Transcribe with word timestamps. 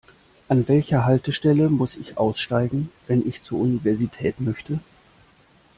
An 0.49 0.67
welcher 0.67 1.05
Haltestelle 1.05 1.69
muss 1.69 1.95
ich 1.95 2.17
aussteigen, 2.17 2.89
wenn 3.05 3.23
ich 3.23 3.43
zur 3.43 3.59
Universität 3.59 4.39
möchte? 4.41 4.79